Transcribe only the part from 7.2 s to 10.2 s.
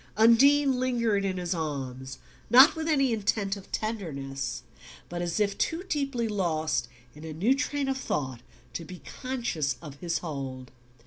a new train of thought to be conscious of his